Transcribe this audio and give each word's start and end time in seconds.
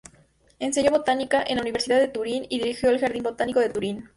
Enseñó 0.57 0.89
botánica 0.89 1.43
en 1.45 1.57
la 1.57 1.61
Universidad 1.61 1.99
de 1.99 2.07
Turín 2.07 2.47
y 2.49 2.57
dirigió 2.57 2.89
el 2.89 2.97
jardín 2.99 3.21
botánico 3.21 3.59
de 3.59 3.69
Turín. 3.69 4.09